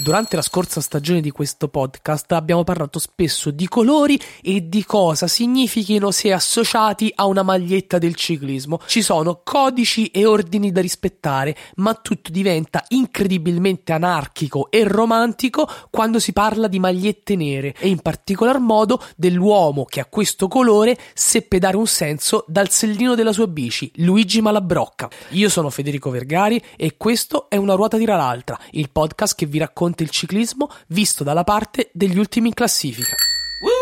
Durante 0.00 0.36
la 0.36 0.42
scorsa 0.42 0.80
stagione 0.80 1.20
di 1.20 1.32
questo 1.32 1.66
podcast 1.66 2.30
abbiamo 2.30 2.62
parlato 2.62 3.00
spesso 3.00 3.50
di 3.50 3.66
colori 3.66 4.18
e 4.40 4.68
di 4.68 4.84
cosa 4.84 5.26
significhino 5.26 6.12
se 6.12 6.32
associati 6.32 7.12
a 7.16 7.26
una 7.26 7.42
maglietta 7.42 7.98
del 7.98 8.14
ciclismo. 8.14 8.78
Ci 8.86 9.02
sono 9.02 9.40
codici 9.42 10.06
e 10.06 10.24
ordini 10.24 10.70
da 10.70 10.80
rispettare, 10.80 11.56
ma 11.76 11.94
tutto 11.94 12.30
diventa 12.30 12.84
incredibilmente 12.90 13.92
anarchico 13.92 14.70
e 14.70 14.84
romantico 14.84 15.68
quando 15.90 16.20
si 16.20 16.32
parla 16.32 16.68
di 16.68 16.78
magliette 16.78 17.34
nere 17.34 17.74
e 17.76 17.88
in 17.88 17.98
particolar 17.98 18.60
modo 18.60 19.02
dell'uomo 19.16 19.84
che 19.84 19.98
a 19.98 20.06
questo 20.06 20.46
colore 20.46 20.96
seppe 21.12 21.58
dare 21.58 21.76
un 21.76 21.88
senso 21.88 22.44
dal 22.46 22.70
sellino 22.70 23.16
della 23.16 23.32
sua 23.32 23.48
bici, 23.48 23.90
Luigi 23.96 24.40
Malabrocca. 24.40 25.08
Io 25.30 25.48
sono 25.48 25.70
Federico 25.70 26.10
Vergari 26.10 26.62
e 26.76 26.96
questo 26.96 27.50
è 27.50 27.56
Una 27.56 27.74
ruota 27.74 27.98
tira 27.98 28.14
l'altra, 28.14 28.56
il 28.70 28.90
podcast 28.90 29.34
che 29.34 29.46
vi 29.46 29.58
racconta 29.58 29.86
racconta 29.88 30.02
il 30.02 30.10
ciclismo 30.10 30.70
visto 30.88 31.24
dalla 31.24 31.44
parte 31.44 31.90
degli 31.92 32.18
ultimi 32.18 32.48
in 32.48 32.54
classifica. 32.54 33.14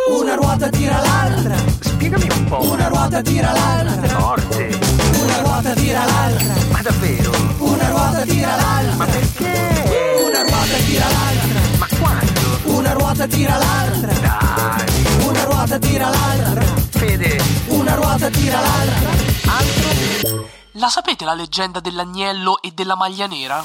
Una 0.08 0.34
ruota 0.34 0.68
tira 0.68 1.00
l'altra. 1.00 1.56
Spiegami 1.80 2.28
un 2.30 2.44
po'. 2.44 2.62
Una 2.70 2.88
ruota 2.88 3.20
tira 3.22 3.52
l'altra. 3.52 4.08
Forte. 4.20 4.78
Una 5.20 5.38
ruota 5.40 5.74
tira 5.74 6.04
l'altra. 6.04 6.54
Ma 6.70 6.82
davvero? 6.82 7.30
Una 7.58 7.88
ruota 7.88 8.22
tira 8.22 8.56
l'altra. 8.56 8.94
Ma 8.94 9.04
perché? 9.06 10.24
Una 10.26 10.42
ruota 10.42 10.76
tira 10.86 11.06
l'altra. 11.08 11.60
Ma 11.78 11.86
quando? 11.98 12.76
Una 12.78 12.92
ruota 12.92 13.26
tira 13.26 13.56
l'altra. 13.56 14.12
Dai. 14.12 15.26
Una 15.26 15.44
ruota 15.44 15.78
tira 15.78 16.08
l'altra. 16.08 16.64
Fede. 16.90 17.42
Una 17.68 17.94
ruota 17.94 18.30
tira 18.30 18.60
l'altra. 18.60 19.10
Altro? 19.46 20.48
La 20.72 20.88
sapete 20.88 21.24
la 21.24 21.34
leggenda 21.34 21.80
dell'agnello 21.80 22.60
e 22.62 22.70
della 22.74 22.96
maglia 22.96 23.26
nera? 23.26 23.64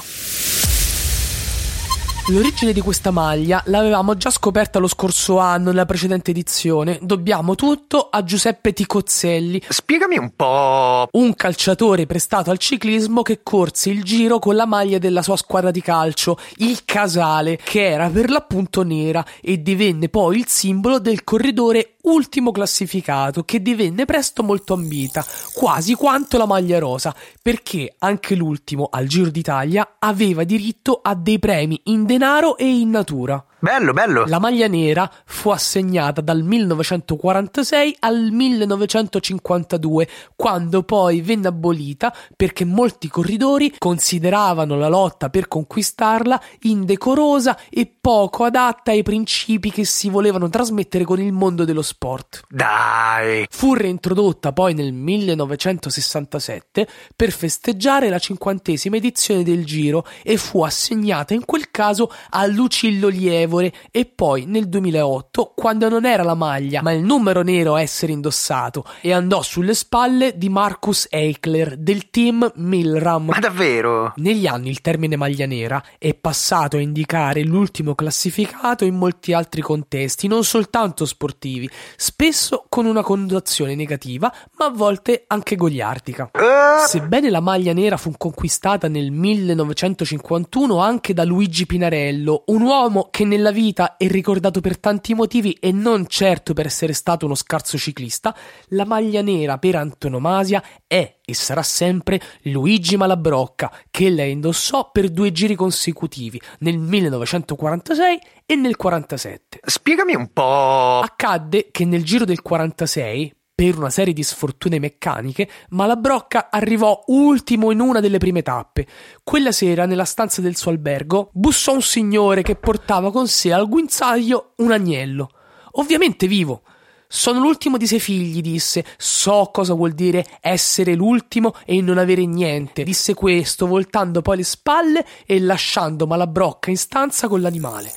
L'origine 2.28 2.72
di 2.72 2.80
questa 2.80 3.10
maglia 3.10 3.60
l'avevamo 3.66 4.16
già 4.16 4.30
scoperta 4.30 4.78
lo 4.78 4.86
scorso 4.86 5.38
anno 5.38 5.70
nella 5.70 5.86
precedente 5.86 6.30
edizione. 6.30 7.00
Dobbiamo 7.02 7.56
tutto 7.56 8.08
a 8.10 8.22
Giuseppe 8.22 8.72
Ticozzelli, 8.72 9.60
Spiegami 9.68 10.18
un 10.18 10.30
po'. 10.36 11.08
un 11.10 11.34
calciatore 11.34 12.06
prestato 12.06 12.52
al 12.52 12.58
ciclismo 12.58 13.22
che 13.22 13.40
corse 13.42 13.90
il 13.90 14.04
giro 14.04 14.38
con 14.38 14.54
la 14.54 14.66
maglia 14.66 14.98
della 14.98 15.20
sua 15.20 15.36
squadra 15.36 15.72
di 15.72 15.82
calcio, 15.82 16.38
il 16.58 16.84
Casale, 16.84 17.58
che 17.60 17.90
era 17.90 18.08
per 18.08 18.30
l'appunto 18.30 18.84
nera 18.84 19.26
e 19.40 19.60
divenne 19.60 20.08
poi 20.08 20.38
il 20.38 20.46
simbolo 20.46 21.00
del 21.00 21.24
corridore 21.24 21.96
ultimo 22.02 22.50
classificato 22.50 23.44
che 23.44 23.60
divenne 23.60 24.04
presto 24.04 24.42
molto 24.42 24.74
ambita, 24.74 25.24
quasi 25.54 25.94
quanto 25.94 26.38
la 26.38 26.46
maglia 26.46 26.78
rosa, 26.78 27.14
perché 27.40 27.94
anche 27.98 28.34
l'ultimo 28.34 28.88
al 28.90 29.06
Giro 29.06 29.30
d'Italia 29.30 29.96
aveva 29.98 30.44
diritto 30.44 31.00
a 31.02 31.14
dei 31.14 31.38
premi 31.38 31.80
in 31.84 32.04
denaro 32.04 32.56
e 32.56 32.66
in 32.66 32.90
natura. 32.90 33.44
Bello, 33.62 33.92
bello. 33.92 34.24
La 34.26 34.40
maglia 34.40 34.66
nera 34.66 35.08
fu 35.24 35.50
assegnata 35.50 36.20
dal 36.20 36.42
1946 36.42 37.98
al 38.00 38.30
1952, 38.32 40.08
quando 40.34 40.82
poi 40.82 41.20
venne 41.20 41.46
abolita 41.46 42.12
perché 42.34 42.64
molti 42.64 43.06
corridori 43.06 43.72
consideravano 43.78 44.76
la 44.76 44.88
lotta 44.88 45.30
per 45.30 45.46
conquistarla 45.46 46.42
indecorosa 46.62 47.56
e 47.70 47.88
poco 48.00 48.42
adatta 48.42 48.90
ai 48.90 49.04
principi 49.04 49.70
che 49.70 49.84
si 49.84 50.08
volevano 50.08 50.48
trasmettere 50.48 51.04
con 51.04 51.20
il 51.20 51.32
mondo 51.32 51.64
dello 51.64 51.82
sport. 51.82 52.42
Dai. 52.48 53.46
Fu 53.48 53.74
reintrodotta 53.74 54.52
poi 54.52 54.74
nel 54.74 54.92
1967 54.92 56.88
per 57.14 57.30
festeggiare 57.30 58.08
la 58.08 58.18
cinquantesima 58.18 58.96
edizione 58.96 59.44
del 59.44 59.64
Giro 59.64 60.04
e 60.24 60.36
fu 60.36 60.64
assegnata 60.64 61.32
in 61.32 61.44
quel 61.44 61.70
caso 61.70 62.10
a 62.30 62.44
Lucillo 62.46 63.08
Lievore 63.52 63.72
e 63.90 64.06
poi 64.06 64.46
nel 64.46 64.68
2008 64.68 65.52
quando 65.54 65.88
non 65.88 66.06
era 66.06 66.22
la 66.22 66.34
maglia 66.34 66.80
ma 66.82 66.92
il 66.92 67.02
numero 67.02 67.42
nero 67.42 67.74
a 67.74 67.82
essere 67.82 68.12
indossato 68.12 68.84
e 69.00 69.12
andò 69.12 69.42
sulle 69.42 69.74
spalle 69.74 70.38
di 70.38 70.48
Marcus 70.48 71.06
Eichler 71.10 71.76
del 71.76 72.10
team 72.10 72.50
Milram. 72.56 73.26
Ma 73.26 73.38
davvero? 73.38 74.12
Negli 74.16 74.46
anni 74.46 74.70
il 74.70 74.80
termine 74.80 75.16
maglia 75.16 75.46
nera 75.46 75.82
è 75.98 76.14
passato 76.14 76.76
a 76.76 76.80
indicare 76.80 77.42
l'ultimo 77.44 77.94
classificato 77.94 78.84
in 78.84 78.94
molti 78.94 79.32
altri 79.32 79.60
contesti, 79.60 80.28
non 80.28 80.44
soltanto 80.44 81.04
sportivi, 81.04 81.68
spesso 81.96 82.64
con 82.68 82.86
una 82.86 83.02
connotazione 83.02 83.74
negativa, 83.74 84.32
ma 84.58 84.66
a 84.66 84.70
volte 84.70 85.24
anche 85.26 85.56
goliardica. 85.56 86.30
Eh, 86.32 86.86
Sebbene 86.86 87.30
la 87.30 87.40
maglia 87.40 87.72
nera 87.72 87.96
fu 87.96 88.12
conquistata 88.16 88.88
nel 88.88 89.10
1951 89.10 90.78
anche 90.78 91.12
da 91.12 91.24
Luigi 91.24 91.66
Pinarello, 91.66 92.44
un 92.46 92.62
uomo 92.62 93.08
che 93.10 93.24
nella 93.42 93.50
vita 93.50 93.96
è 93.96 94.06
ricordato 94.06 94.60
per 94.60 94.78
tanti 94.78 95.14
motivi 95.14 95.54
e 95.54 95.72
non 95.72 96.06
certo 96.06 96.54
per 96.54 96.66
essere 96.66 96.92
stato 96.92 97.26
uno 97.26 97.34
scarso 97.34 97.76
ciclista, 97.76 98.32
la 98.68 98.84
maglia 98.84 99.20
nera 99.20 99.58
per 99.58 99.74
antonomasia 99.74 100.62
è 100.86 101.18
e 101.24 101.34
sarà 101.34 101.62
sempre 101.64 102.20
Luigi 102.42 102.96
Malabrocca, 102.96 103.72
che 103.90 104.10
la 104.10 104.22
indossò 104.22 104.92
per 104.92 105.08
due 105.08 105.32
giri 105.32 105.56
consecutivi, 105.56 106.40
nel 106.60 106.78
1946 106.78 108.18
e 108.46 108.54
nel 108.54 108.76
47. 108.76 109.58
spiegami 109.64 110.14
un 110.14 110.32
po'. 110.32 111.00
Accadde 111.00 111.68
che 111.72 111.84
nel 111.84 112.04
giro 112.04 112.24
del 112.24 112.42
46, 112.42 113.34
per 113.54 113.76
una 113.76 113.90
serie 113.90 114.12
di 114.12 114.22
sfortune 114.22 114.78
meccaniche, 114.78 115.48
Malabrocca 115.70 116.48
arrivò 116.50 117.02
ultimo 117.06 117.70
in 117.70 117.80
una 117.80 118.00
delle 118.00 118.18
prime 118.18 118.42
tappe. 118.42 118.86
Quella 119.22 119.52
sera, 119.52 119.86
nella 119.86 120.04
stanza 120.04 120.40
del 120.40 120.56
suo 120.56 120.70
albergo, 120.70 121.30
bussò 121.32 121.72
un 121.72 121.82
signore 121.82 122.42
che 122.42 122.56
portava 122.56 123.12
con 123.12 123.28
sé 123.28 123.52
al 123.52 123.68
guinzaglio 123.68 124.52
un 124.56 124.72
agnello, 124.72 125.28
ovviamente 125.72 126.26
vivo. 126.26 126.62
Sono 127.06 127.40
l'ultimo 127.40 127.76
di 127.76 127.86
sei 127.86 128.00
figli, 128.00 128.40
disse. 128.40 128.86
So 128.96 129.50
cosa 129.52 129.74
vuol 129.74 129.92
dire 129.92 130.24
essere 130.40 130.94
l'ultimo 130.94 131.54
e 131.66 131.82
non 131.82 131.98
avere 131.98 132.24
niente. 132.24 132.84
Disse 132.84 133.12
questo, 133.12 133.66
voltando 133.66 134.22
poi 134.22 134.38
le 134.38 134.44
spalle 134.44 135.04
e 135.26 135.38
lasciando 135.38 136.06
Malabrocca 136.06 136.70
in 136.70 136.78
stanza 136.78 137.28
con 137.28 137.42
l'animale. 137.42 137.92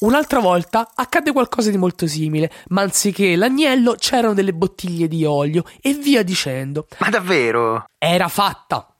Un'altra 0.00 0.40
volta 0.40 0.92
accadde 0.94 1.30
qualcosa 1.30 1.70
di 1.70 1.76
molto 1.76 2.06
simile, 2.06 2.50
ma 2.68 2.80
anziché 2.80 3.36
l'agnello 3.36 3.96
c'erano 3.98 4.32
delle 4.32 4.54
bottiglie 4.54 5.08
di 5.08 5.26
olio 5.26 5.64
e 5.78 5.92
via 5.92 6.22
dicendo. 6.22 6.86
Ma 7.00 7.10
davvero? 7.10 7.84
Era 7.98 8.28
fatta! 8.28 8.90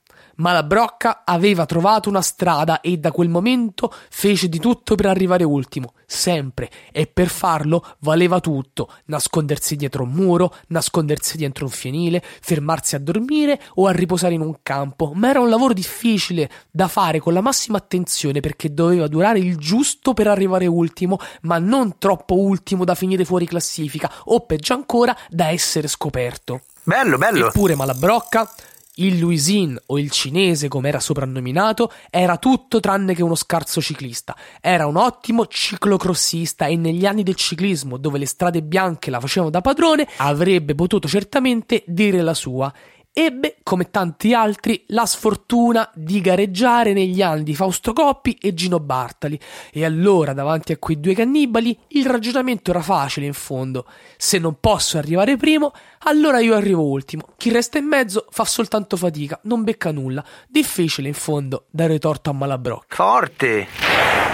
Ma 0.40 0.52
la 0.52 0.62
brocca 0.62 1.22
aveva 1.24 1.66
trovato 1.66 2.08
una 2.08 2.22
strada 2.22 2.80
e 2.80 2.96
da 2.96 3.12
quel 3.12 3.28
momento 3.28 3.92
fece 4.08 4.48
di 4.48 4.58
tutto 4.58 4.94
per 4.94 5.06
arrivare 5.06 5.44
ultimo, 5.44 5.92
sempre, 6.06 6.70
e 6.92 7.06
per 7.06 7.28
farlo 7.28 7.84
valeva 8.00 8.40
tutto, 8.40 8.90
nascondersi 9.06 9.76
dietro 9.76 10.04
un 10.04 10.10
muro, 10.12 10.54
nascondersi 10.68 11.36
dietro 11.36 11.66
un 11.66 11.70
fienile, 11.70 12.22
fermarsi 12.22 12.94
a 12.94 13.00
dormire 13.00 13.60
o 13.74 13.86
a 13.86 13.92
riposare 13.92 14.32
in 14.32 14.40
un 14.40 14.56
campo, 14.62 15.12
ma 15.14 15.28
era 15.28 15.40
un 15.40 15.50
lavoro 15.50 15.74
difficile 15.74 16.50
da 16.70 16.88
fare 16.88 17.20
con 17.20 17.34
la 17.34 17.42
massima 17.42 17.76
attenzione 17.76 18.40
perché 18.40 18.72
doveva 18.72 19.08
durare 19.08 19.40
il 19.40 19.56
giusto 19.56 20.14
per 20.14 20.26
arrivare 20.26 20.66
ultimo, 20.66 21.18
ma 21.42 21.58
non 21.58 21.98
troppo 21.98 22.38
ultimo 22.38 22.84
da 22.84 22.94
finire 22.94 23.26
fuori 23.26 23.44
classifica 23.44 24.10
o 24.24 24.40
peggio 24.46 24.72
ancora 24.72 25.14
da 25.28 25.50
essere 25.50 25.86
scoperto. 25.86 26.62
Bello, 26.82 27.18
bello. 27.18 27.48
Eppure 27.48 27.74
Malabrocca, 27.74 28.50
il 28.96 29.18
Luisin 29.18 29.78
o 29.86 29.98
il 29.98 30.10
cinese 30.10 30.68
come 30.68 30.88
era 30.88 31.00
soprannominato, 31.00 31.92
era 32.10 32.36
tutto 32.36 32.80
tranne 32.80 33.14
che 33.14 33.22
uno 33.22 33.34
scarso 33.34 33.80
ciclista. 33.80 34.36
Era 34.60 34.86
un 34.86 34.96
ottimo 34.96 35.46
ciclocrossista 35.46 36.66
e 36.66 36.76
negli 36.76 37.06
anni 37.06 37.22
del 37.22 37.36
ciclismo, 37.36 37.96
dove 37.96 38.18
le 38.18 38.26
strade 38.26 38.62
bianche 38.62 39.10
la 39.10 39.20
facevano 39.20 39.50
da 39.50 39.60
padrone, 39.60 40.08
avrebbe 40.16 40.74
potuto 40.74 41.08
certamente 41.08 41.82
dire 41.86 42.22
la 42.22 42.34
sua. 42.34 42.72
Ebbe, 43.12 43.56
come 43.64 43.90
tanti 43.90 44.32
altri, 44.34 44.84
la 44.88 45.04
sfortuna 45.04 45.90
di 45.94 46.20
gareggiare 46.20 46.92
negli 46.92 47.22
anni 47.22 47.42
di 47.42 47.56
Fausto 47.56 47.92
Coppi 47.92 48.38
e 48.40 48.54
Gino 48.54 48.78
Bartali. 48.78 49.38
E 49.72 49.84
allora, 49.84 50.32
davanti 50.32 50.70
a 50.70 50.76
quei 50.78 51.00
due 51.00 51.14
cannibali, 51.14 51.76
il 51.88 52.06
ragionamento 52.06 52.70
era 52.70 52.82
facile 52.82 53.26
in 53.26 53.32
fondo. 53.32 53.84
Se 54.16 54.38
non 54.38 54.58
posso 54.60 54.96
arrivare 54.96 55.36
primo, 55.36 55.72
allora 56.04 56.38
io 56.38 56.54
arrivo 56.54 56.84
ultimo. 56.84 57.24
Chi 57.36 57.50
resta 57.50 57.78
in 57.78 57.86
mezzo 57.86 58.26
fa 58.30 58.44
soltanto 58.44 58.96
fatica, 58.96 59.40
non 59.42 59.64
becca 59.64 59.90
nulla. 59.90 60.24
Difficile 60.46 61.08
in 61.08 61.14
fondo 61.14 61.66
dare 61.68 61.98
torto 61.98 62.30
a 62.30 62.32
Malabrocca. 62.32 62.94
Forte. 62.94 63.66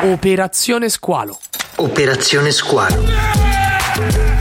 Operazione 0.03 0.91
Squalo. 0.91 1.39
Operazione 1.77 2.51
Squalo. 2.51 4.36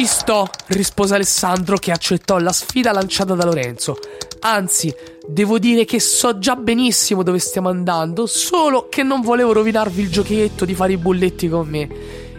Ci 0.00 0.06
sto, 0.06 0.48
rispose 0.68 1.14
Alessandro 1.14 1.76
che 1.76 1.92
accettò 1.92 2.38
la 2.38 2.52
sfida 2.52 2.90
lanciata 2.90 3.34
da 3.34 3.44
Lorenzo. 3.44 3.98
Anzi, 4.40 4.90
devo 5.28 5.58
dire 5.58 5.84
che 5.84 6.00
so 6.00 6.38
già 6.38 6.56
benissimo 6.56 7.22
dove 7.22 7.38
stiamo 7.38 7.68
andando, 7.68 8.24
solo 8.24 8.88
che 8.88 9.02
non 9.02 9.20
volevo 9.20 9.52
rovinarvi 9.52 10.00
il 10.00 10.10
giochetto 10.10 10.64
di 10.64 10.74
fare 10.74 10.94
i 10.94 10.96
bulletti 10.96 11.50
con 11.50 11.68
me. 11.68 11.86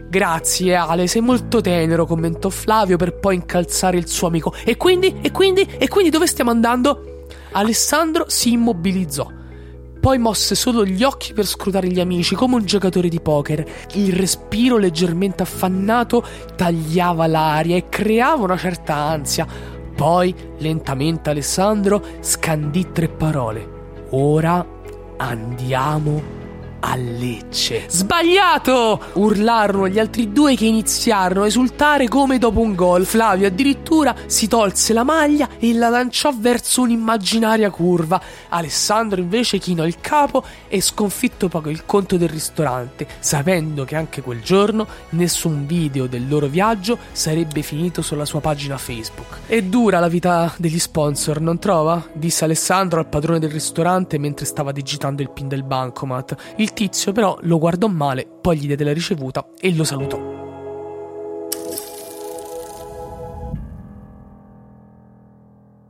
Grazie 0.10 0.74
Ale, 0.74 1.06
sei 1.06 1.22
molto 1.22 1.62
tenero, 1.62 2.08
commentò 2.08 2.50
Flavio 2.50 2.98
per 2.98 3.20
poi 3.20 3.36
incalzare 3.36 3.96
il 3.96 4.08
suo 4.08 4.26
amico. 4.26 4.56
E 4.66 4.76
quindi? 4.76 5.20
E 5.22 5.30
quindi? 5.30 5.62
E 5.78 5.88
quindi 5.88 6.10
dove 6.10 6.26
stiamo 6.26 6.50
andando? 6.50 7.28
Alessandro 7.52 8.26
si 8.28 8.54
immobilizzò. 8.54 9.41
Poi 10.02 10.18
mosse 10.18 10.56
solo 10.56 10.84
gli 10.84 11.04
occhi 11.04 11.32
per 11.32 11.46
scrutare 11.46 11.88
gli 11.88 12.00
amici 12.00 12.34
come 12.34 12.56
un 12.56 12.66
giocatore 12.66 13.08
di 13.08 13.22
poker. 13.22 13.64
Il 13.94 14.14
respiro 14.14 14.78
leggermente 14.78 15.44
affannato 15.44 16.26
tagliava 16.56 17.28
l'aria 17.28 17.76
e 17.76 17.88
creava 17.88 18.44
una 18.44 18.58
certa 18.58 18.96
ansia. 18.96 19.46
Poi, 19.96 20.34
lentamente, 20.58 21.30
Alessandro 21.30 22.04
scandì 22.20 22.92
tre 22.92 23.10
parole. 23.10 24.08
Ora 24.10 24.66
andiamo 25.18 26.41
a 26.82 26.96
Lecce. 26.96 27.86
Sbagliato! 27.88 29.00
urlarono 29.14 29.88
gli 29.88 30.00
altri 30.00 30.32
due 30.32 30.56
che 30.56 30.66
iniziarono 30.66 31.44
a 31.44 31.48
esultare 31.48 32.08
come 32.08 32.38
dopo 32.38 32.60
un 32.60 32.76
gol. 32.76 33.06
Flavio 33.06 33.48
addirittura 33.48 34.16
si 34.26 34.48
tolse 34.48 34.94
la 34.94 35.04
maglia 35.04 35.48
e 35.60 35.74
la 35.74 35.90
lanciò 35.90 36.34
verso 36.36 36.82
un'immaginaria 36.82 37.70
curva. 37.70 38.22
Alessandro 38.50 39.22
invece 39.22 39.60
chinò 39.60 39.86
il 39.86 40.00
capo 40.02 40.44
e 40.68 40.82
sconfitto 40.82 41.48
pagò 41.48 41.70
il 41.70 41.86
conto 41.86 42.18
del 42.18 42.30
ristorante, 42.30 43.08
sapendo 43.20 43.86
che 43.86 43.96
anche 43.96 44.22
quel 44.22 44.42
giorno 44.42 44.88
nessun 45.10 45.66
video 45.66 46.08
del 46.08 46.28
loro 46.28 46.48
viaggio 46.48 46.98
sarebbe 47.12 47.62
finito 47.62 48.02
sulla 48.02 48.26
sua 48.26 48.42
pagina 48.42 48.78
Facebook. 48.78 49.40
È 49.46 49.62
dura 49.62 50.00
la 50.00 50.08
vita 50.08 50.54
degli 50.58 50.80
sponsor, 50.80 51.40
non 51.40 51.60
trova? 51.60 52.04
disse 52.14 52.44
Alessandro 52.44 53.00
al 53.00 53.08
padrone 53.08 53.40
del 53.40 53.52
ristorante 53.52 54.18
mentre 54.18 54.46
stava 54.46 54.72
digitando 54.72 55.22
il 55.22 55.30
pin 55.30 55.48
del 55.48 55.64
bancomat. 55.64 56.36
Il 56.58 56.71
il 56.72 56.74
tizio 56.74 57.12
però 57.12 57.38
lo 57.42 57.60
guardò 57.60 57.88
male, 57.88 58.26
poi 58.26 58.58
gli 58.58 58.68
diede 58.68 58.84
la 58.84 58.94
ricevuta 58.94 59.46
e 59.60 59.76
lo 59.76 59.84
salutò. 59.84 60.40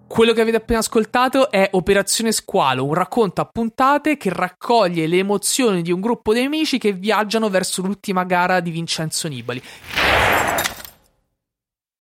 Quello 0.08 0.34
che 0.34 0.42
avete 0.42 0.58
appena 0.58 0.80
ascoltato 0.80 1.50
è 1.50 1.70
Operazione 1.72 2.34
Squalo, 2.34 2.84
un 2.86 2.94
racconto 2.94 3.40
a 3.40 3.46
puntate 3.46 4.18
che 4.18 4.30
raccoglie 4.30 5.08
le 5.08 5.20
emozioni 5.20 5.82
di 5.82 5.92
un 5.92 6.02
gruppo 6.02 6.34
di 6.34 6.42
amici 6.42 6.78
che 6.78 6.92
viaggiano 6.92 7.50
verso 7.50 7.82
l'ultima 7.82 8.26
gara 8.26 8.60
di 8.60 8.72
Vincenzo 8.72 9.30
Nibali. 9.30 9.62